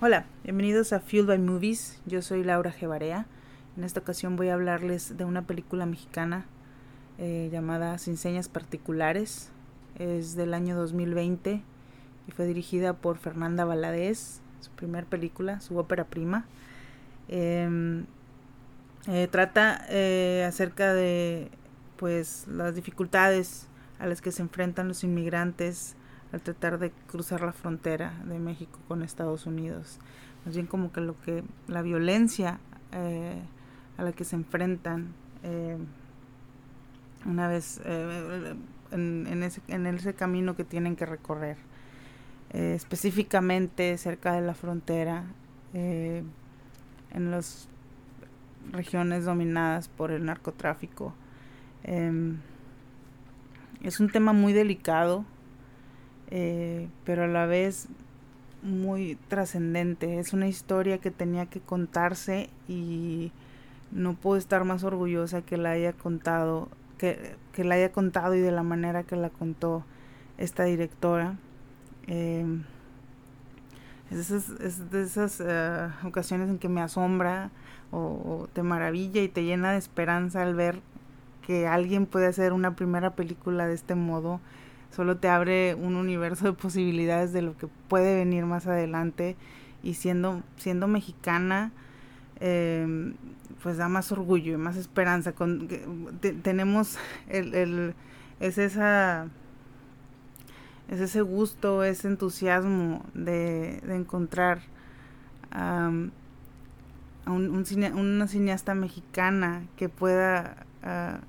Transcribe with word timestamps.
Hola, 0.00 0.26
bienvenidos 0.44 0.92
a 0.92 1.00
Fuel 1.00 1.26
by 1.26 1.40
Movies. 1.40 2.00
Yo 2.06 2.22
soy 2.22 2.44
Laura 2.44 2.70
Gebarea. 2.70 3.26
En 3.76 3.82
esta 3.82 3.98
ocasión 3.98 4.36
voy 4.36 4.48
a 4.48 4.54
hablarles 4.54 5.16
de 5.16 5.24
una 5.24 5.42
película 5.42 5.86
mexicana 5.86 6.46
eh, 7.18 7.48
llamada 7.50 7.98
Sin 7.98 8.16
Señas 8.16 8.48
Particulares. 8.48 9.50
Es 9.98 10.36
del 10.36 10.54
año 10.54 10.76
2020 10.76 11.62
y 12.28 12.30
fue 12.30 12.46
dirigida 12.46 12.92
por 12.92 13.18
Fernanda 13.18 13.64
Valadez, 13.64 14.40
su 14.60 14.70
primer 14.70 15.04
película, 15.04 15.60
su 15.60 15.76
ópera 15.76 16.04
prima. 16.04 16.46
Em, 17.26 18.06
eh, 19.08 19.26
trata 19.28 19.84
eh, 19.88 20.44
acerca 20.46 20.94
de 20.94 21.50
pues 21.96 22.46
las 22.46 22.76
dificultades 22.76 23.66
a 23.98 24.06
las 24.06 24.20
que 24.20 24.30
se 24.30 24.42
enfrentan 24.42 24.86
los 24.86 25.02
inmigrantes 25.02 25.96
al 26.32 26.40
tratar 26.40 26.78
de 26.78 26.90
cruzar 27.06 27.40
la 27.40 27.52
frontera 27.52 28.12
de 28.26 28.38
México 28.38 28.78
con 28.88 29.02
Estados 29.02 29.46
Unidos. 29.46 29.98
Más 30.44 30.54
bien 30.54 30.66
como 30.66 30.92
que 30.92 31.00
lo 31.00 31.20
que 31.22 31.42
la 31.66 31.82
violencia 31.82 32.58
eh, 32.92 33.40
a 33.96 34.02
la 34.02 34.12
que 34.12 34.24
se 34.24 34.36
enfrentan 34.36 35.14
eh, 35.42 35.76
una 37.26 37.48
vez 37.48 37.80
eh, 37.84 38.54
en, 38.92 39.42
ese, 39.42 39.60
en 39.68 39.86
ese 39.86 40.14
camino 40.14 40.56
que 40.56 40.64
tienen 40.64 40.96
que 40.96 41.06
recorrer. 41.06 41.56
específicamente 42.50 43.98
cerca 43.98 44.32
de 44.32 44.40
la 44.40 44.54
frontera, 44.54 45.24
en 45.74 47.30
las 47.30 47.68
regiones 48.72 49.24
dominadas 49.26 49.88
por 49.88 50.10
el 50.10 50.24
narcotráfico. 50.24 51.12
Em, 51.84 52.38
es 53.82 54.00
un 54.00 54.10
tema 54.10 54.32
muy 54.32 54.52
delicado 54.52 55.24
eh, 56.30 56.88
pero 57.04 57.24
a 57.24 57.26
la 57.26 57.46
vez 57.46 57.88
muy 58.62 59.16
trascendente. 59.28 60.18
Es 60.18 60.32
una 60.32 60.48
historia 60.48 60.98
que 60.98 61.10
tenía 61.10 61.46
que 61.46 61.60
contarse 61.60 62.50
y 62.68 63.32
no 63.90 64.14
puedo 64.14 64.36
estar 64.36 64.64
más 64.64 64.84
orgullosa 64.84 65.42
que 65.42 65.56
la 65.56 65.70
haya 65.70 65.92
contado, 65.92 66.68
que, 66.98 67.36
que 67.52 67.64
la 67.64 67.76
haya 67.76 67.92
contado 67.92 68.34
y 68.34 68.40
de 68.40 68.52
la 68.52 68.62
manera 68.62 69.04
que 69.04 69.16
la 69.16 69.30
contó 69.30 69.84
esta 70.36 70.64
directora. 70.64 71.36
Eh, 72.06 72.44
es, 74.10 74.90
de 74.90 75.02
esas 75.02 75.42
eh, 75.44 75.88
ocasiones 76.04 76.48
en 76.48 76.58
que 76.58 76.68
me 76.68 76.80
asombra 76.80 77.50
o, 77.90 77.98
o, 77.98 78.48
te 78.52 78.62
maravilla 78.62 79.22
y 79.22 79.28
te 79.28 79.44
llena 79.44 79.72
de 79.72 79.78
esperanza 79.78 80.42
al 80.42 80.54
ver 80.54 80.80
que 81.46 81.66
alguien 81.66 82.06
puede 82.06 82.26
hacer 82.26 82.52
una 82.52 82.74
primera 82.74 83.14
película 83.14 83.66
de 83.66 83.74
este 83.74 83.94
modo 83.94 84.40
solo 84.90 85.16
te 85.18 85.28
abre 85.28 85.74
un 85.74 85.96
universo 85.96 86.46
de 86.46 86.52
posibilidades 86.52 87.32
de 87.32 87.42
lo 87.42 87.56
que 87.56 87.68
puede 87.88 88.16
venir 88.16 88.46
más 88.46 88.66
adelante 88.66 89.36
y 89.82 89.94
siendo, 89.94 90.42
siendo 90.56 90.88
mexicana, 90.88 91.72
em, 92.40 93.14
pues 93.62 93.76
da 93.76 93.88
más 93.88 94.12
orgullo 94.12 94.54
y 94.54 94.56
más 94.56 94.76
esperanza. 94.76 95.32
Con, 95.32 95.68
tenemos 96.42 96.98
el, 97.28 97.54
el, 97.54 97.94
es 98.40 98.58
esa 98.58 99.28
es 100.88 101.00
ese 101.00 101.20
gusto, 101.20 101.84
ese 101.84 102.08
entusiasmo 102.08 103.04
de, 103.14 103.80
de 103.84 103.94
encontrar 103.94 104.60
a 105.50 105.88
un, 105.88 106.12
un 107.26 107.64
una 107.94 108.26
cineasta 108.26 108.74
mexicana 108.74 109.62
que 109.76 109.88
pueda 109.88 110.64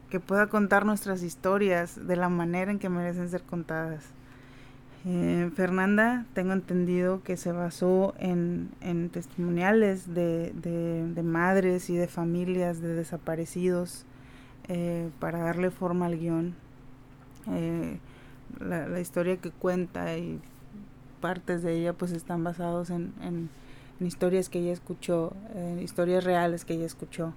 que 0.09 0.19
pueda 0.19 0.47
contar 0.47 0.85
nuestras 0.85 1.23
historias 1.23 2.07
de 2.07 2.15
la 2.15 2.29
manera 2.29 2.71
en 2.71 2.79
que 2.79 2.89
merecen 2.89 3.29
ser 3.29 3.43
contadas. 3.43 4.03
Eh, 5.05 5.49
Fernanda, 5.55 6.25
tengo 6.33 6.51
entendido 6.51 7.23
que 7.23 7.37
se 7.37 7.53
basó 7.53 8.13
en, 8.19 8.69
en 8.81 9.09
testimoniales 9.09 10.13
de, 10.13 11.21
madres 11.23 11.89
y 11.89 11.95
de 11.95 12.07
familias 12.07 12.81
de 12.81 12.93
desaparecidos 12.95 14.05
eh, 14.67 15.09
para 15.19 15.39
darle 15.39 15.71
forma 15.71 16.07
al 16.07 16.19
guion. 16.19 16.55
Eh, 17.47 17.97
la, 18.59 18.89
la, 18.89 18.99
historia 18.99 19.37
que 19.37 19.51
cuenta 19.51 20.17
y 20.17 20.41
partes 21.21 21.63
de 21.63 21.77
ella 21.77 21.93
pues 21.93 22.11
están 22.11 22.43
basados 22.43 22.89
en, 22.89 23.49
historias 24.01 24.49
que 24.49 24.59
ella 24.59 24.71
escuchó, 24.71 25.33
historias 25.81 26.23
reales 26.23 26.65
que 26.65 26.73
ella 26.73 26.85
escuchó. 26.85 27.33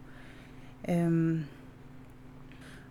Em, 0.84 1.44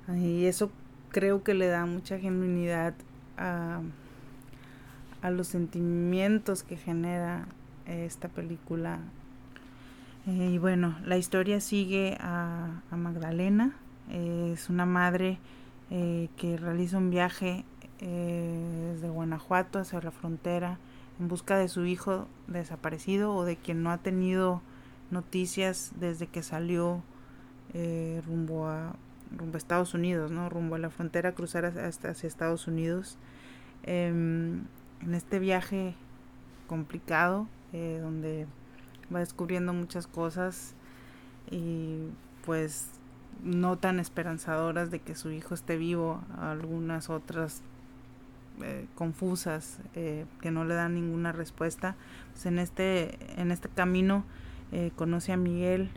y 0.07 0.45
eso 0.45 0.71
creo 1.09 1.43
que 1.43 1.53
le 1.53 1.67
da 1.67 1.85
mucha 1.85 2.19
genuinidad 2.19 2.93
a, 3.37 3.81
a 5.21 5.29
los 5.29 5.47
sentimientos 5.47 6.63
que 6.63 6.77
genera 6.77 7.47
esta 7.85 8.27
película. 8.27 8.99
Eh, 10.27 10.51
y 10.53 10.57
bueno, 10.57 10.97
la 11.03 11.17
historia 11.17 11.59
sigue 11.61 12.17
a, 12.19 12.81
a 12.89 12.95
Magdalena. 12.95 13.75
Eh, 14.09 14.51
es 14.53 14.69
una 14.69 14.85
madre 14.85 15.39
eh, 15.89 16.29
que 16.37 16.57
realiza 16.57 16.97
un 16.97 17.09
viaje 17.09 17.65
desde 17.99 19.09
Guanajuato 19.09 19.77
hacia 19.77 20.01
la 20.01 20.09
frontera 20.09 20.79
en 21.19 21.27
busca 21.27 21.55
de 21.59 21.67
su 21.67 21.85
hijo 21.85 22.27
desaparecido 22.47 23.35
o 23.35 23.45
de 23.45 23.57
quien 23.57 23.83
no 23.83 23.91
ha 23.91 23.99
tenido 23.99 24.63
noticias 25.11 25.91
desde 25.99 26.25
que 26.25 26.41
salió 26.41 27.03
rumbo 28.25 28.67
a 28.67 28.95
rumbo 29.35 29.55
a 29.55 29.57
Estados 29.57 29.93
Unidos, 29.93 30.31
¿no? 30.31 30.49
Rumbo 30.49 30.75
a 30.75 30.79
la 30.79 30.89
frontera, 30.89 31.33
cruzar 31.33 31.65
hasta 31.65 32.09
hacia 32.09 32.27
Estados 32.27 32.67
Unidos. 32.67 33.17
Em, 33.83 34.63
en 35.01 35.13
este 35.15 35.39
viaje 35.39 35.95
complicado, 36.67 37.47
eh, 37.73 37.99
donde 38.01 38.47
va 39.13 39.19
descubriendo 39.19 39.73
muchas 39.73 40.07
cosas 40.07 40.73
y 41.49 42.07
pues 42.45 42.89
no 43.43 43.77
tan 43.77 43.99
esperanzadoras 43.99 44.91
de 44.91 44.99
que 44.99 45.15
su 45.15 45.31
hijo 45.31 45.53
esté 45.53 45.77
vivo, 45.77 46.21
algunas 46.39 47.09
otras 47.09 47.61
eh, 48.61 48.85
confusas 48.95 49.79
eh, 49.95 50.25
que 50.41 50.51
no 50.51 50.63
le 50.63 50.75
dan 50.75 50.93
ninguna 50.93 51.31
respuesta. 51.31 51.95
Pues 52.31 52.45
en 52.45 52.59
este 52.59 53.17
en 53.39 53.51
este 53.51 53.69
camino 53.69 54.23
conoce 54.95 55.33
a 55.33 55.37
Miguel 55.37 55.89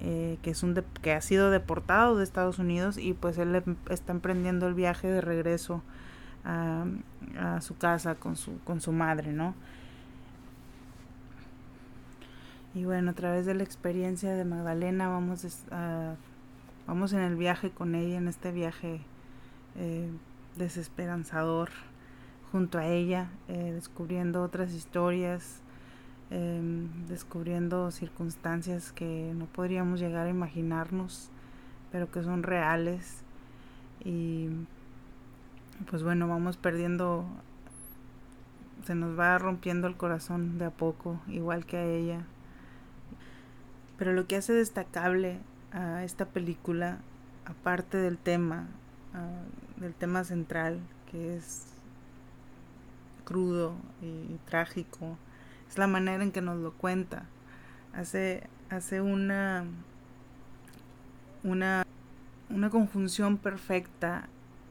eh, 0.00 0.38
que 0.42 0.50
es 0.50 0.62
un 0.62 0.82
que 1.02 1.12
ha 1.12 1.20
sido 1.20 1.50
deportado 1.50 2.16
de 2.16 2.24
Estados 2.24 2.58
Unidos 2.58 2.96
y 2.96 3.12
pues 3.12 3.36
él 3.38 3.54
em, 3.54 3.76
está 3.90 4.12
emprendiendo 4.12 4.66
el 4.66 4.74
viaje 4.74 5.08
de 5.08 5.20
regreso 5.20 5.82
a, 6.44 6.86
a 7.38 7.60
su 7.60 7.76
casa 7.76 8.14
con 8.14 8.36
su 8.36 8.58
con 8.60 8.80
su 8.80 8.92
madre 8.92 9.32
no 9.32 9.54
y 12.74 12.84
bueno 12.84 13.10
a 13.10 13.14
través 13.14 13.44
de 13.46 13.54
la 13.54 13.62
experiencia 13.62 14.32
de 14.32 14.44
Magdalena 14.44 15.08
vamos 15.08 15.44
a, 15.70 16.14
vamos 16.86 17.12
en 17.12 17.20
el 17.20 17.36
viaje 17.36 17.70
con 17.70 17.94
ella 17.94 18.16
en 18.16 18.28
este 18.28 18.52
viaje 18.52 19.00
eh, 19.76 20.08
desesperanzador 20.56 21.70
junto 22.52 22.78
a 22.78 22.86
ella 22.86 23.28
eh, 23.48 23.72
descubriendo 23.72 24.42
otras 24.42 24.72
historias 24.72 25.60
Em, 26.32 27.08
descubriendo 27.08 27.90
circunstancias 27.90 28.92
que 28.92 29.32
no 29.34 29.46
podríamos 29.46 29.98
llegar 29.98 30.28
a 30.28 30.30
imaginarnos, 30.30 31.28
pero 31.90 32.08
que 32.12 32.22
son 32.22 32.44
reales. 32.44 33.22
Y 34.04 34.48
pues 35.90 36.04
bueno, 36.04 36.28
vamos 36.28 36.56
perdiendo, 36.56 37.24
se 38.84 38.94
nos 38.94 39.18
va 39.18 39.38
rompiendo 39.38 39.88
el 39.88 39.96
corazón 39.96 40.56
de 40.58 40.66
a 40.66 40.70
poco, 40.70 41.20
igual 41.26 41.66
que 41.66 41.78
a 41.78 41.84
ella. 41.84 42.24
Pero 43.98 44.12
lo 44.12 44.28
que 44.28 44.36
hace 44.36 44.52
destacable 44.52 45.40
a 45.72 46.04
esta 46.04 46.26
película, 46.26 46.98
aparte 47.44 47.98
del 47.98 48.18
tema, 48.18 48.68
del 49.78 49.94
tema 49.94 50.22
central, 50.22 50.78
que 51.10 51.36
es 51.36 51.66
crudo 53.24 53.74
y 54.00 54.36
trágico, 54.48 55.18
es 55.70 55.78
la 55.78 55.86
manera 55.86 56.22
en 56.22 56.32
que 56.32 56.42
nos 56.42 56.58
lo 56.58 56.72
cuenta. 56.72 57.24
Hace, 57.94 58.42
hace 58.70 59.00
una, 59.00 59.64
una, 61.44 61.86
una 62.50 62.70
conjunción 62.70 63.38
perfecta 63.38 64.28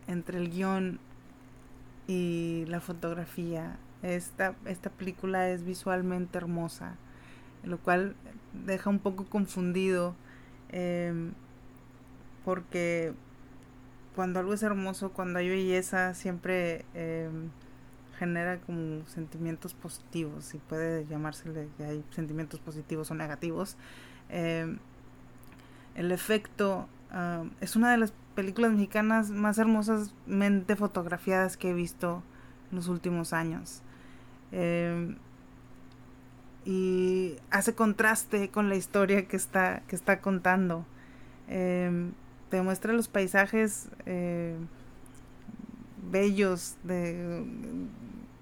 entre 0.07 0.39
el 0.39 0.49
guion 0.49 0.99
y 2.07 2.65
la 2.67 2.81
fotografía. 2.81 3.77
Esta, 4.03 4.55
esta 4.65 4.89
película 4.89 5.49
es 5.49 5.63
visualmente 5.63 6.37
hermosa, 6.37 6.95
lo 7.63 7.77
cual 7.77 8.15
deja 8.65 8.89
un 8.89 8.99
poco 8.99 9.25
confundido 9.25 10.15
em, 10.69 11.31
porque 12.43 13.13
cuando 14.15 14.39
algo 14.39 14.53
es 14.53 14.63
hermoso, 14.63 15.11
cuando 15.11 15.39
hay 15.39 15.49
belleza, 15.49 16.13
siempre 16.13 16.83
eh, 16.93 17.29
genera 18.19 18.59
como 18.59 19.07
sentimientos 19.07 19.73
positivos, 19.73 20.53
y 20.53 20.57
puede 20.57 21.05
llamársele 21.07 21.69
que 21.77 21.85
hay 21.85 22.03
sentimientos 22.11 22.59
positivos 22.59 23.09
o 23.11 23.15
negativos. 23.15 23.77
Eh, 24.29 24.77
el 25.95 26.11
efecto 26.11 26.87
ah, 27.11 27.45
es 27.61 27.75
una 27.75 27.91
de 27.91 27.97
las 27.97 28.13
películas 28.35 28.71
mexicanas 28.71 29.31
más 29.31 29.57
hermosamente 29.57 30.75
fotografiadas 30.75 31.57
que 31.57 31.71
he 31.71 31.73
visto 31.73 32.21
en 32.69 32.77
los 32.77 32.87
últimos 32.87 33.33
años. 33.33 33.81
Eh, 34.51 35.15
y 36.65 37.35
hace 37.49 37.73
contraste 37.73 38.49
con 38.49 38.69
la 38.69 38.75
historia 38.75 39.27
que 39.27 39.37
está, 39.37 39.81
que 39.87 39.95
está 39.95 40.19
contando. 40.21 40.85
Em, 41.47 42.11
te 42.49 42.61
muestra 42.61 42.93
los 42.93 43.07
paisajes 43.07 43.89
eh, 44.05 44.55
bellos 46.11 46.75
de, 46.83 47.43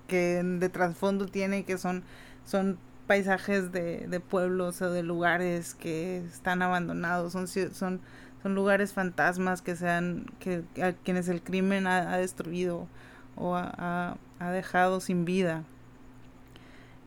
que 0.08 0.42
de 0.44 0.69
trasfondo 0.69 1.25
tiene, 1.25 1.64
que 1.64 1.78
son, 1.78 2.04
son 2.46 2.78
paisajes 3.08 3.72
de, 3.72 4.08
de, 4.08 4.19
pueblos 4.19 4.81
o 4.81 4.92
de 4.92 5.04
lugares 5.04 5.74
que 5.74 6.18
están 6.18 6.62
abandonados, 6.62 7.34
son, 7.34 7.48
son, 7.48 8.02
son 8.44 8.56
lugares 8.56 8.94
fantasmas 8.94 9.62
que 9.62 9.75
sean, 9.75 10.25
que, 10.40 10.64
a 10.81 10.94
quienes 10.94 11.28
el 11.30 11.42
crimen 11.42 11.88
ha, 11.88 12.18
destruido 12.18 12.88
o 13.36 13.56
ha, 13.56 14.18
ha, 14.40 14.52
dejado 14.52 15.00
sin 15.00 15.25
vida. 15.25 15.63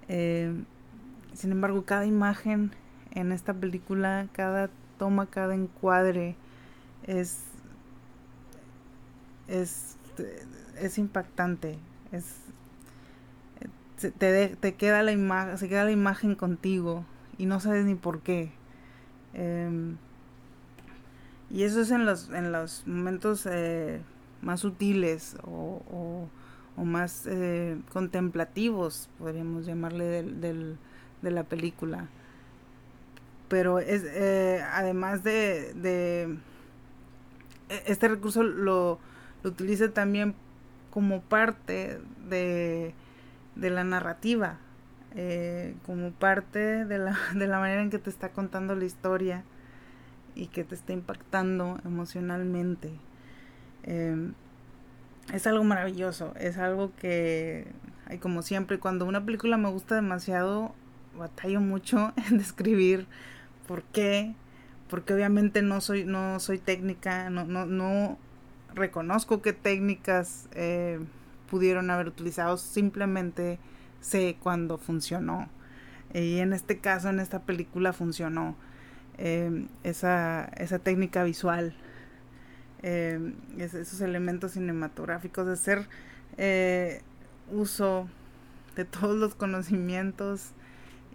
Eh, 0.09 0.53
sin 1.35 1.53
embargo, 1.53 1.85
cada 1.85 2.07
imagen 2.07 2.73
en 3.13 3.33
esta 3.33 3.55
película, 3.55 4.27
cada 4.33 4.71
toma, 4.99 5.27
cada 5.27 5.55
encuadre 5.55 6.37
es, 7.07 7.39
es, 9.49 9.97
es 10.79 10.99
impactante. 10.99 11.79
Es, 12.13 12.37
te, 14.19 14.57
te 14.57 14.75
queda 14.75 15.03
la 15.03 15.13
imagen, 15.13 15.59
se 15.59 15.69
queda 15.69 15.85
la 15.85 15.93
imagen 15.93 16.35
contigo 16.35 17.05
y 17.39 17.47
no 17.47 17.61
sabes 17.61 17.85
ni 17.85 17.95
por 17.95 18.21
qué. 18.21 18.51
Em, 19.35 19.97
y 21.51 21.63
eso 21.65 21.81
es 21.81 21.91
en 21.91 22.07
los, 22.07 22.31
en 22.31 22.53
los 22.53 22.87
momentos 22.87 23.47
eh, 23.51 24.01
más 24.43 24.61
sutiles 24.61 25.37
o, 25.45 26.29
o, 26.77 26.85
más 26.85 27.27
eh, 27.27 27.79
contemplativos, 27.93 29.11
podríamos 29.19 29.67
llamarle, 29.67 30.23
del, 30.23 30.79
de 31.21 31.31
la 31.31 31.45
película. 31.45 32.09
Pero 33.49 33.81
es, 33.81 34.03
eh, 34.07 34.65
además 34.73 35.23
de, 35.23 35.75
de, 35.75 36.39
e, 37.69 37.83
este 37.87 38.09
recurso 38.09 38.43
lo, 38.43 38.99
lo 39.43 39.51
utiliza 39.51 39.93
también 39.93 40.35
como 40.91 41.21
parte 41.23 42.01
de, 42.29 42.95
de 43.57 43.71
la 43.71 43.85
narrativa, 43.85 44.59
eh, 45.15 45.75
como 45.87 46.11
parte 46.11 46.85
de 46.85 46.99
la, 46.99 47.19
de 47.35 47.47
la 47.47 47.59
manera 47.59 47.83
en 47.83 47.91
que 47.91 47.99
te 47.99 48.11
está 48.11 48.31
contando 48.31 48.75
la 48.75 48.85
historia 48.85 49.45
y 50.35 50.47
que 50.47 50.65
te 50.65 50.75
está 50.75 50.93
impactando 50.93 51.79
emocionalmente. 51.85 52.93
Eh, 53.85 54.33
es 55.33 55.47
algo 55.47 55.65
maravilloso, 55.65 56.35
es 56.37 56.59
algo 56.59 56.93
que, 56.97 57.69
hay 58.07 58.19
como 58.19 58.43
siempre, 58.43 58.79
cuando 58.79 59.07
una 59.07 59.25
película 59.25 59.57
me 59.57 59.71
gusta 59.71 59.95
demasiado, 59.95 60.75
batallo 61.17 61.61
mucho 61.61 62.13
en 62.29 62.39
describir 62.39 63.07
por 63.67 63.83
qué, 63.85 64.35
porque 64.89 65.15
obviamente 65.15 65.63
no 65.63 65.81
soy, 65.81 66.05
no 66.05 66.41
soy 66.41 66.59
técnica, 66.59 67.31
no, 67.31 67.45
no, 67.45 67.67
no 67.67 68.19
reconozco 68.75 69.43
qué 69.43 69.53
técnicas 69.53 70.49
eh, 70.53 71.01
pudieron 71.51 71.91
haber 71.91 72.09
utilizado, 72.09 72.57
simplemente 72.57 73.59
sé 74.01 74.37
cuándo 74.41 74.79
funcionó. 74.79 75.49
Y 76.13 76.39
en 76.39 76.53
este 76.53 76.79
caso, 76.79 77.09
en 77.09 77.21
esta 77.21 77.43
película 77.43 77.93
funcionó 77.93 78.57
eh, 79.19 79.67
esa, 79.85 80.45
esa 80.57 80.79
técnica 80.79 81.23
visual 81.23 81.75
eh, 82.83 83.35
esos 83.59 84.01
elementos 84.01 84.53
cinematográficos, 84.53 85.47
de 85.47 85.53
hacer 85.53 85.87
eh, 86.39 87.03
uso 87.51 88.09
de 88.77 88.85
todos 88.87 89.17
los 89.17 89.35
conocimientos 89.35 90.53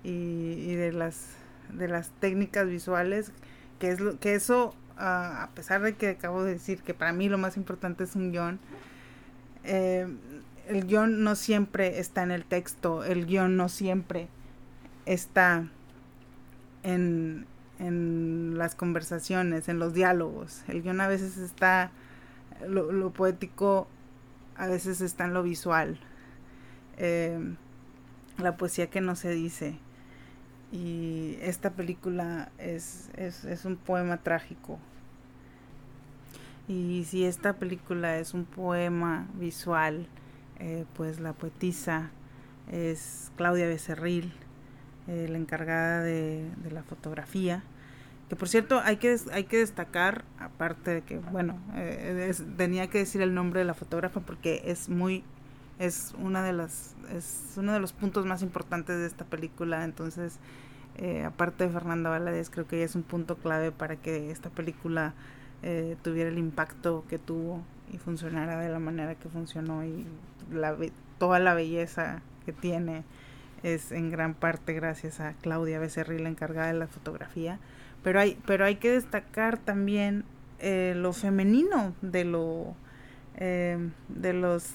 y, 0.04 0.76
de 0.76 0.92
las 0.92 1.30
de 1.74 1.88
las 1.88 2.12
técnicas 2.20 2.68
visuales, 2.68 3.32
que 3.80 3.90
es 3.90 4.00
lo 4.00 4.20
que 4.20 4.36
eso, 4.36 4.76
a 4.98 5.50
pesar 5.56 5.82
de 5.82 5.96
que 5.96 6.10
acabo 6.10 6.44
de 6.44 6.54
decir 6.54 6.82
que 6.82 6.94
para 6.94 7.14
mí 7.14 7.30
lo 7.30 7.38
más 7.38 7.58
importante 7.58 8.04
es 8.04 8.16
un 8.16 8.32
guion, 8.32 8.60
eh, 9.64 10.08
el 10.68 10.86
guion 10.86 11.24
no 11.24 11.36
siempre 11.36 12.00
está 12.00 12.24
en 12.24 12.32
el 12.32 12.46
texto, 12.46 13.04
el 13.04 13.26
guion 13.26 13.58
no 13.58 13.70
siempre 13.70 14.28
está 15.06 15.68
en, 16.84 17.46
en 17.80 18.58
las 18.58 18.76
conversaciones, 18.76 19.70
en 19.70 19.80
los 19.80 19.94
diálogos. 19.94 20.64
El 20.68 20.82
guion 20.82 21.02
a 21.02 21.08
veces 21.08 21.38
está, 21.38 21.92
lo, 22.68 23.12
poético 23.12 23.88
a 24.58 24.68
veces 24.68 25.02
está 25.02 25.26
en 25.26 25.34
lo 25.34 25.44
visual. 25.44 26.00
Eh, 26.98 27.56
la 28.38 28.58
poesía 28.58 28.90
que 28.90 29.02
no 29.02 29.16
se 29.16 29.32
dice. 29.32 29.78
Y 30.76 31.38
esta 31.42 31.70
película 31.70 32.50
es, 32.58 33.10
es, 33.16 33.46
es 33.46 33.64
un 33.64 33.78
poema 33.78 34.18
trágico. 34.18 34.78
Y 36.68 37.06
si 37.06 37.24
esta 37.24 37.54
película 37.54 38.18
es 38.18 38.34
un 38.34 38.44
poema 38.44 39.26
visual, 39.36 40.06
eh, 40.60 40.84
pues 40.98 41.22
la 41.22 41.32
poetisa 41.32 42.10
es 42.70 43.32
Claudia 43.38 43.68
Becerril 43.68 44.34
eh, 45.08 45.28
la 45.30 45.38
encargada 45.38 46.02
de, 46.02 46.50
de, 46.64 46.72
la 46.72 46.84
fotografía. 46.84 47.64
Que 48.28 48.36
por 48.36 48.50
cierto, 48.50 48.82
hay 48.84 48.98
que, 48.98 49.16
hay 49.32 49.46
que 49.46 49.58
destacar, 49.58 50.26
aparte 50.40 50.96
de 50.96 51.02
que, 51.04 51.20
bueno, 51.20 51.58
eh, 51.76 52.34
tenía 52.58 52.90
que 52.90 52.98
decir 52.98 53.22
el 53.22 53.34
nombre 53.34 53.60
de 53.60 53.66
la 53.66 53.76
fotógrafa 53.76 54.20
porque 54.20 54.64
es 54.66 54.90
muy, 54.90 55.24
es 55.80 56.14
una 56.20 56.44
de 56.44 56.54
las, 56.54 56.96
es 57.12 57.54
uno 57.58 57.74
de 57.74 57.80
los 57.80 57.94
puntos 57.94 58.26
más 58.26 58.42
importantes 58.42 58.98
de 58.98 59.08
esta 59.08 59.26
película. 59.26 59.84
Entonces, 59.84 60.38
eh, 60.98 61.24
aparte 61.24 61.66
de 61.66 61.70
Fernanda 61.70 62.10
Valadez, 62.10 62.50
creo 62.50 62.68
que 62.68 62.78
ella 62.78 62.86
es 62.86 62.96
un 62.96 63.04
punto 63.04 63.36
clave 63.36 63.72
para 63.72 63.96
que 63.96 64.32
esta 64.32 64.50
película 64.50 65.14
eh, 65.64 65.98
tuviera 66.02 66.30
el 66.30 66.38
impacto 66.38 67.04
que 67.10 67.20
tuvo 67.20 67.62
y 67.92 67.98
funcionara 67.98 68.60
de 68.60 68.70
la 68.70 68.80
manera 68.80 69.16
que 69.16 69.30
funcionó 69.30 69.84
y 69.84 70.06
la, 70.52 70.76
toda 71.18 71.40
la 71.40 71.54
belleza 71.54 72.22
que 72.46 72.54
tiene 72.54 73.04
es 73.64 73.92
en 73.92 74.12
gran 74.12 74.36
parte 74.36 74.74
gracias 74.74 75.20
a 75.20 75.34
Claudia 75.34 75.80
Becerril, 75.80 76.24
la 76.24 76.30
encargada 76.30 76.68
de 76.68 76.78
la 76.78 76.88
fotografía. 76.88 77.60
Pero 78.04 78.20
hay, 78.20 78.38
pero 78.46 78.66
hay 78.66 78.76
que 78.76 78.92
destacar 78.92 79.58
también 79.58 80.24
eh, 80.60 80.94
lo 80.96 81.14
femenino 81.14 81.94
de 82.02 82.24
lo 82.24 82.76
eh, 83.38 83.90
de 84.08 84.34
los 84.34 84.72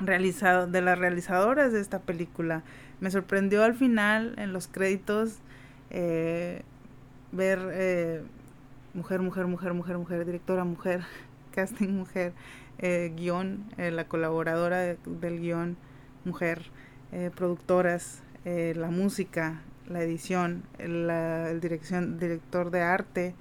realizado, 0.00 0.66
de 0.66 0.80
las 0.82 0.98
realizadoras 0.98 1.72
de 1.72 1.80
esta 1.80 2.00
película. 2.00 2.62
Me 3.00 3.10
sorprendió 3.10 3.64
al 3.64 3.74
final, 3.74 4.34
en 4.38 4.52
los 4.52 4.68
créditos, 4.68 5.38
eh, 5.90 6.62
ver 7.32 7.58
eh, 7.72 8.22
mujer, 8.94 9.20
mujer, 9.20 9.46
mujer, 9.46 9.74
mujer, 9.74 9.98
mujer, 9.98 10.24
directora 10.24 10.64
mujer, 10.64 11.02
casting 11.52 11.90
mujer, 11.90 12.32
eh, 12.78 13.12
guion, 13.16 13.64
eh, 13.76 13.90
la 13.90 14.04
colaboradora 14.04 14.78
de, 14.78 14.98
del 15.06 15.40
guion 15.40 15.76
mujer 16.24 16.62
productoras, 17.34 18.22
la 18.44 18.88
música, 18.88 19.62
la 19.88 20.00
edición, 20.00 20.62
la, 20.78 21.50
el 21.50 21.60
dirección, 21.60 22.20
director 22.20 22.70
de 22.70 22.82
arte, 22.82 23.34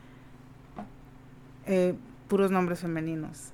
puros 2.27 2.49
nombres 2.49 2.79
femeninos. 2.79 3.51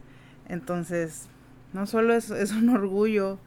Entonces, 0.48 1.28
no 1.76 1.86
solo 1.86 2.14
es, 2.14 2.30
es 2.32 2.54
un 2.54 2.70
orgullo 2.70 3.38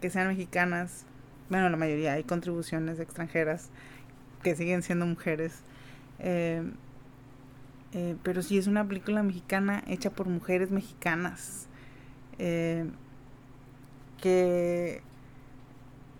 que 0.00 0.10
sean 0.10 0.26
mexicanas, 0.26 1.06
bueno, 1.48 1.68
la 1.68 1.76
mayoría 1.76 2.14
hay 2.14 2.24
contribuciones 2.24 2.98
extranjeras 2.98 3.70
que 4.42 4.56
siguen 4.56 4.82
siendo 4.82 5.06
mujeres, 5.06 5.62
eh, 6.18 6.64
eh, 7.92 8.16
pero 8.24 8.42
sí 8.42 8.58
es 8.58 8.66
una 8.66 8.86
película 8.86 9.22
mexicana 9.22 9.84
hecha 9.86 10.10
por 10.10 10.26
mujeres 10.26 10.72
mexicanas 10.72 11.68
eh, 12.40 12.84
que 14.20 15.00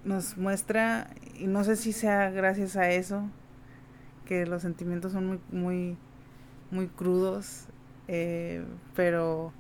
nos 0.05 0.37
muestra, 0.37 1.11
y 1.41 1.49
no 1.49 1.65
sé 1.65 1.75
si 1.75 1.93
sea 1.93 2.31
gracias 2.31 2.77
a 2.77 2.89
eso, 2.91 3.29
que 4.27 4.47
los 4.47 4.63
sentimientos 4.63 5.11
son 5.11 5.27
muy, 5.27 5.41
muy, 5.51 5.97
muy 6.71 6.87
crudos, 6.87 7.67
pero 8.95 9.53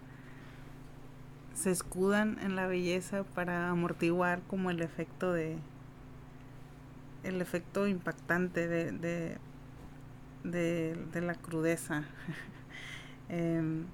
se 1.58 1.70
escudan 1.70 2.38
en 2.42 2.56
la 2.56 2.66
belleza 2.66 3.24
para 3.24 3.70
amortiguar 3.70 4.40
como 4.48 4.70
el 4.70 4.80
efecto 4.80 5.32
de 5.32 5.56
el 7.24 7.40
efecto 7.40 7.86
impactante 7.86 8.68
de 8.68 9.38
de, 10.44 10.96
de, 11.12 11.20
la 11.20 11.34
crudeza. 11.34 12.04
Eh, 13.30 13.84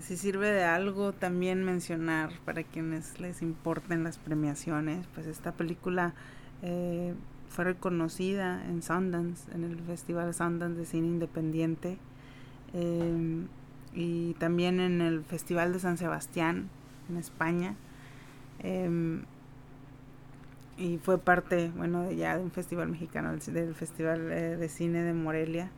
si 0.00 0.18
sirve 0.18 0.50
de 0.50 0.64
algo 0.64 1.14
también 1.14 1.64
mencionar 1.64 2.32
para 2.44 2.64
quienes 2.64 3.18
les 3.18 3.40
importen 3.40 4.04
las 4.04 4.18
premiaciones, 4.18 5.06
pues 5.14 5.26
esta 5.26 5.52
película 5.52 6.12
eh, 6.60 7.14
fue 7.48 7.64
reconocida 7.64 8.62
en 8.66 8.82
Sundance, 8.82 9.50
en 9.54 9.64
el 9.64 9.80
Festival 9.80 10.34
Sundance 10.34 10.78
de 10.78 10.84
Cine 10.84 11.06
Independiente 11.06 11.96
eh, 12.74 13.46
y 13.94 14.34
también 14.34 14.80
en 14.80 15.00
el 15.00 15.24
Festival 15.24 15.72
de 15.72 15.80
San 15.80 15.98
Sebastián 15.98 16.68
en 17.08 17.16
España. 17.16 17.74
Eh, 18.60 19.22
y 20.78 20.98
fue 20.98 21.18
parte, 21.18 21.70
bueno, 21.76 22.02
de 22.02 22.16
ya 22.16 22.36
de 22.36 22.42
un 22.42 22.50
festival 22.50 22.88
mexicano, 22.88 23.32
del 23.36 23.74
Festival 23.74 24.32
eh, 24.32 24.56
de 24.56 24.68
Cine 24.68 25.02
de 25.02 25.12
Morelia. 25.12 25.70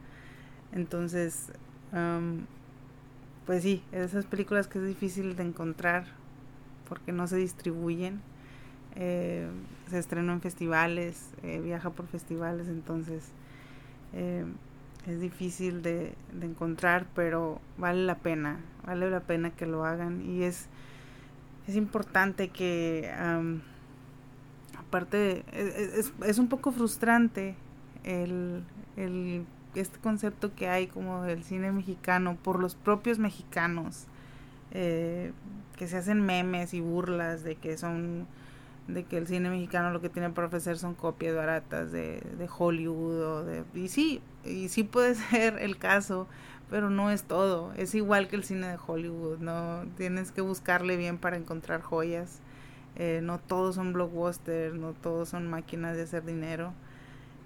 Entonces, 0.73 1.53
pues 3.47 3.63
sí, 3.63 3.83
esas 3.93 4.27
películas 4.27 4.67
que 4.67 4.79
es 4.79 4.87
difícil 4.87 5.37
de 5.37 5.45
encontrar 5.45 6.07
porque 6.89 7.13
no 7.13 7.27
se 7.27 7.37
distribuyen. 7.37 8.21
Eh, 8.97 9.49
se 9.91 9.99
estrenó 9.99 10.33
en 10.33 10.41
festivales, 10.41 11.31
eh, 11.43 11.61
viaja 11.61 11.91
por 11.91 12.07
festivales, 12.07 12.69
entonces 12.69 13.31
es 15.07 15.21
difícil 15.21 15.83
de, 15.83 16.15
de, 16.33 16.47
encontrar, 16.47 17.07
pero 17.15 17.61
vale 17.77 18.05
la 18.05 18.17
pena, 18.17 18.61
vale 18.87 19.11
la 19.11 19.21
pena 19.21 19.51
que 19.51 19.67
lo 19.67 19.85
hagan. 19.85 20.23
Y 20.23 20.45
es, 20.45 20.67
es 21.67 21.77
importante 21.77 22.49
que 22.49 23.11
aparte 24.79 25.45
e, 25.53 25.63
e, 25.63 26.01
es, 26.01 26.13
es, 26.25 26.39
un 26.39 26.49
poco 26.49 26.73
frustrante 26.73 27.55
el, 28.05 28.65
el, 28.97 29.45
este 29.75 29.99
concepto 29.99 30.55
que 30.55 30.69
hay 30.69 30.87
como 30.87 31.23
del 31.23 31.43
cine 31.45 31.73
mexicano 31.73 32.37
por 32.43 32.61
los 32.61 32.75
propios 32.75 33.19
mexicanos 33.19 34.07
eh, 34.71 35.33
que 35.77 35.89
se 35.89 35.97
hacen 35.97 36.21
memes 36.21 36.75
y 36.75 36.81
burlas 36.81 37.45
de 37.45 37.57
que 37.57 37.77
son 37.77 38.27
de 38.89 39.05
que 39.05 39.17
el 39.17 39.27
cine 39.27 39.51
mexicano 39.51 39.91
lo 39.91 40.01
que 40.01 40.09
tiene 40.09 40.31
para 40.31 40.49
ofrecer 40.49 40.79
son 40.79 40.95
copias 40.95 41.35
baratas 41.35 41.91
de, 41.91 42.21
de 42.21 42.49
Hollywood 42.59 43.23
o 43.23 43.45
de, 43.45 43.65
y 43.75 43.89
sí 43.89 44.21
y 44.45 44.69
sí 44.69 44.85
puede 44.85 45.15
ser 45.31 45.59
el 45.59 45.79
caso 45.79 46.29
pero 46.71 46.91
no 46.91 47.11
es 47.11 47.25
todo. 47.25 47.73
Es 47.77 47.95
igual 47.95 48.29
que 48.29 48.37
el 48.37 48.45
cine 48.45 48.69
de 48.69 48.79
Hollywood 48.85 49.39
no 49.39 49.85
tienes 49.97 50.33
que 50.33 50.41
buscarle 50.41 50.97
bien 50.97 51.19
para 51.19 51.37
encontrar 51.37 51.83
joyas. 51.83 52.41
Eh, 52.97 53.21
no 53.23 53.39
todos 53.39 53.75
son 53.77 53.93
blockbusters, 53.93 54.75
no 54.75 54.93
todos 54.93 55.29
son 55.29 55.49
máquinas 55.49 55.97
de 55.97 56.03
hacer 56.03 56.25
dinero. 56.25 56.73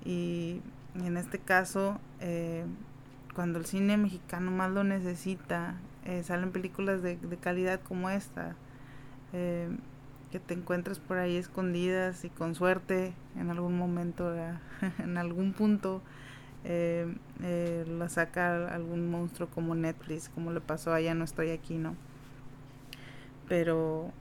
Y, 0.05 0.63
en 0.95 1.17
este 1.17 1.39
caso, 1.39 2.01
eh, 2.21 2.65
cuando 3.35 3.59
el 3.59 3.67
cine 3.67 3.97
mexicano 3.97 4.51
más 4.51 4.71
lo 4.71 4.85
necesita, 4.85 5.75
eh, 6.05 6.23
salen 6.23 6.51
películas 6.53 7.03
de, 7.03 7.19
calidad 7.41 7.81
como 7.81 8.11
esta, 8.11 8.57
que 10.31 10.39
te 10.41 10.55
encuentras 10.55 10.99
por 10.99 11.19
ahí 11.19 11.37
escondidas 11.37 12.25
y 12.25 12.31
con 12.31 12.55
suerte 12.55 13.15
en 13.37 13.51
algún 13.51 13.77
momento, 13.77 14.35
en 14.99 15.17
algún 15.17 15.53
punto, 15.53 16.03
la 16.65 18.09
saca 18.09 18.69
algún 18.75 19.11
monstruo 19.11 19.49
como 19.49 19.75
Netflix, 19.75 20.29
como 20.29 20.53
le 20.53 20.61
pasó 20.61 20.93
allá 20.93 21.15
No 21.15 21.25
Estoy 21.25 21.51
Aquí, 21.51 21.79
¿no? 21.79 21.97
Pero 23.49 24.13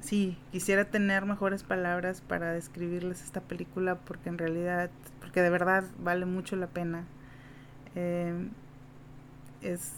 sí, 0.00 0.38
quisiera 0.52 0.84
tener 0.84 1.26
mejores 1.26 1.62
palabras 1.62 2.20
para 2.20 2.52
describirles 2.52 3.22
esta 3.22 3.40
película 3.40 3.96
porque 3.96 4.28
en 4.28 4.38
realidad, 4.38 4.90
porque 5.20 5.42
de 5.42 5.50
verdad 5.50 5.84
vale 5.98 6.26
mucho 6.26 6.56
la 6.56 6.68
pena. 6.68 7.04
Eh, 7.96 8.48
es, 9.62 9.92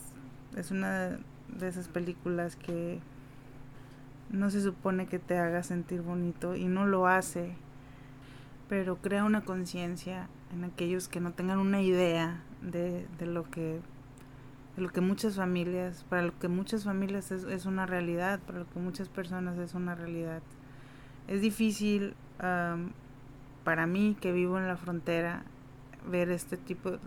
es 0.57 0.71
una 0.71 1.19
de 1.49 1.69
esas 1.69 1.89
películas 1.89 2.57
que 2.57 3.01
no 4.33 4.51
se 4.51 4.63
supone 4.63 5.07
que 5.07 5.19
te 5.19 5.39
haga 5.39 5.63
sentir 5.63 6.03
bonito 6.03 6.57
y 6.57 6.65
no 6.65 6.87
lo 6.87 7.07
hace, 7.07 7.55
pero 8.69 8.97
crea 8.97 9.25
una 9.25 9.43
conciencia 9.43 10.29
en 10.53 10.65
aquellos 10.65 11.09
que 11.09 11.21
no 11.21 11.33
tengan 11.33 11.59
una 11.59 11.83
idea 11.83 12.43
de, 12.63 13.07
de 13.19 13.27
lo 13.27 13.45
que 13.51 13.81
lo 14.77 14.89
que 14.89 15.03
muchas 15.03 15.37
familias, 15.37 16.05
para 16.09 16.23
lo 16.23 16.39
que 16.39 16.49
muchas 16.49 16.85
familias 16.85 17.31
es, 17.31 17.45
es, 17.45 17.67
una 17.67 17.85
realidad, 17.85 18.41
para 18.41 18.61
lo 18.61 18.71
que 18.71 18.79
muchas 18.79 19.09
personas 19.11 19.59
es 19.59 19.75
una 19.75 19.95
realidad. 19.95 20.41
Es 21.29 21.43
difícil 21.43 22.15
para 23.65 23.87
mí 23.87 24.17
que 24.21 24.33
vivo 24.33 24.59
en 24.59 24.67
la 24.67 24.77
frontera 24.77 25.45
ver 26.11 26.31
este 26.31 26.57
tipo, 26.57 26.91
de, 26.91 26.99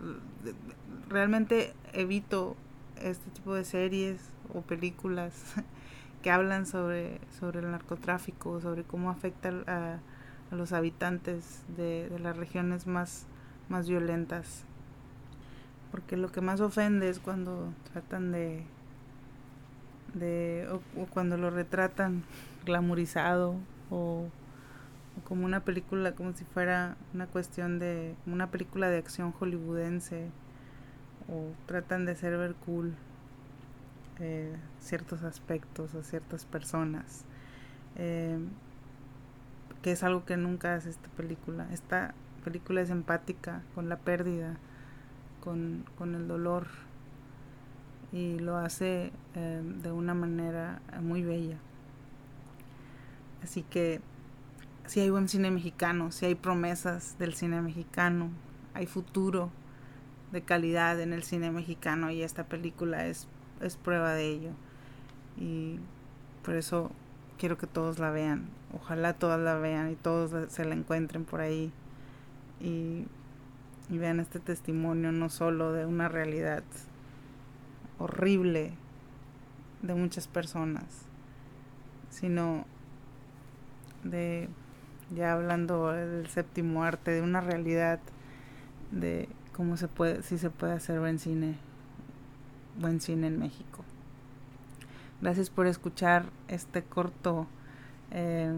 realmente 1.08 1.74
evito 1.92 2.56
este 3.02 3.30
tipo 3.30 3.54
de 3.54 3.64
series 3.64 4.30
o 4.54 4.62
películas 4.62 5.54
que 6.26 6.32
hablan 6.32 6.66
sobre, 6.66 7.20
sobre 7.38 7.60
el 7.60 7.70
narcotráfico, 7.70 8.60
sobre 8.60 8.82
cómo 8.82 9.10
afecta 9.10 9.50
a, 9.68 9.98
los 10.50 10.72
habitantes 10.72 11.62
de, 11.76 12.10
las 12.20 12.36
regiones 12.36 12.88
más, 12.88 13.26
más 13.68 13.88
violentas. 13.88 14.64
Porque 15.92 16.16
lo 16.16 16.32
que 16.32 16.40
más 16.40 16.60
ofende 16.60 17.08
es 17.08 17.20
cuando 17.20 17.72
tratan 17.92 18.32
de 18.32 18.64
de 20.14 20.66
o, 20.96 21.06
cuando 21.06 21.36
lo 21.36 21.50
retratan 21.50 22.24
glamorizado 22.64 23.54
o, 23.88 24.26
como 25.22 25.44
una 25.44 25.60
película 25.60 26.10
como 26.16 26.32
si 26.32 26.44
fuera 26.44 26.96
una 27.14 27.28
cuestión 27.28 27.78
de 27.78 28.16
una 28.26 28.50
película 28.50 28.90
de 28.90 28.98
acción 28.98 29.30
hollywoodense 29.30 30.28
o 31.28 31.52
tratan 31.66 32.04
de 32.04 32.16
ser 32.16 32.36
ver 32.36 32.56
cool 32.66 32.96
eh, 34.20 34.56
ciertos 34.80 35.22
aspectos 35.22 35.94
o 35.94 36.02
ciertas 36.02 36.44
personas 36.44 37.24
eh, 37.96 38.38
que 39.82 39.92
es 39.92 40.02
algo 40.02 40.24
que 40.24 40.36
nunca 40.36 40.74
hace 40.74 40.90
esta 40.90 41.08
película 41.10 41.68
esta 41.72 42.14
película 42.44 42.80
es 42.80 42.90
empática 42.90 43.62
con 43.74 43.88
la 43.88 43.98
pérdida 43.98 44.56
con, 45.46 46.14
el 46.14 46.26
dolor 46.26 46.66
y 48.12 48.38
lo 48.40 48.56
hace 48.56 49.12
eh, 49.36 49.62
de 49.82 49.92
una 49.92 50.12
manera 50.12 50.80
muy 51.00 51.22
bella. 51.22 51.56
Así 53.44 53.62
que 53.62 54.00
si 54.86 55.00
hay 55.00 55.10
buen 55.10 55.28
cine 55.28 55.52
mexicano, 55.52 56.10
si 56.10 56.26
hay 56.26 56.34
promesas 56.34 57.16
del 57.18 57.34
cine 57.34 57.62
mexicano, 57.62 58.30
hay 58.74 58.86
futuro 58.86 59.50
de 60.32 60.42
calidad 60.42 61.00
en 61.00 61.12
el 61.12 61.22
cine 61.22 61.52
mexicano 61.52 62.10
y 62.10 62.22
esta 62.22 62.44
película 62.44 63.06
es, 63.06 63.28
es 63.60 63.76
prueba 63.76 64.14
de 64.14 64.28
ello. 64.28 64.50
Y 65.36 65.78
por 66.44 66.54
eso 66.54 66.90
quiero 67.38 67.58
que 67.58 67.66
todos 67.66 67.98
la 67.98 68.10
vean. 68.10 68.48
Ojalá 68.74 69.12
todas 69.14 69.40
la 69.40 69.54
vean 69.54 69.90
y 69.90 69.96
todos 69.96 70.52
se 70.52 70.64
la 70.64 70.74
encuentren 70.74 71.24
por 71.24 71.40
ahí. 71.40 71.72
Y 72.60 73.06
y 73.88 73.98
vean 73.98 74.20
este 74.20 74.40
testimonio 74.40 75.12
no 75.12 75.28
solo 75.28 75.72
de 75.72 75.86
una 75.86 76.08
realidad 76.08 76.64
horrible 77.98 78.72
de 79.82 79.94
muchas 79.94 80.26
personas, 80.26 80.84
sino 82.10 82.64
de, 84.02 84.48
ya 85.14 85.32
hablando 85.32 85.92
del 85.92 86.26
séptimo 86.28 86.82
arte, 86.82 87.12
de 87.12 87.22
una 87.22 87.40
realidad 87.40 88.00
de 88.90 89.28
cómo 89.52 89.76
se 89.76 89.88
puede, 89.88 90.22
si 90.22 90.38
se 90.38 90.50
puede 90.50 90.72
hacer 90.72 90.98
buen 90.98 91.18
cine, 91.18 91.56
buen 92.78 93.00
cine 93.00 93.28
en 93.28 93.38
México. 93.38 93.84
Gracias 95.20 95.50
por 95.50 95.66
escuchar 95.66 96.26
este 96.48 96.82
corto 96.82 97.46
eh, 98.10 98.52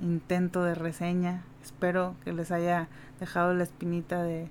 intento 0.00 0.62
de 0.62 0.74
reseña. 0.74 1.44
Espero 1.62 2.14
que 2.24 2.32
les 2.32 2.50
haya 2.50 2.88
dejado 3.20 3.54
la 3.54 3.64
espinita 3.64 4.22
de, 4.22 4.50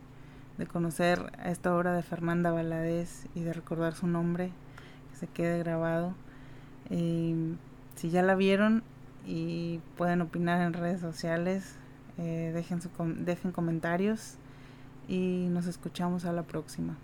conocer 0.71 1.31
esta 1.45 1.75
obra 1.75 1.93
de 1.93 2.01
Fernanda 2.01 2.49
Valadez 2.51 3.27
y 3.35 3.41
de 3.41 3.53
recordar 3.53 3.93
su 3.93 4.07
nombre, 4.07 4.51
que 5.11 5.17
se 5.17 5.27
quede 5.27 5.59
grabado. 5.59 6.15
si 6.89 8.09
ya 8.09 8.23
la 8.23 8.35
vieron 8.35 8.83
y 9.27 9.79
pueden 9.97 10.21
opinar 10.21 10.61
en 10.61 10.73
redes 10.73 10.99
sociales, 10.99 11.75
eh, 12.17 12.51
dejen, 12.55 12.81
su, 12.81 12.89
dejen 13.19 13.51
comentarios 13.51 14.35
y 15.07 15.47
nos 15.51 15.67
escuchamos 15.67 16.25
a 16.25 16.31
la 16.31 16.41
próxima. 16.41 16.97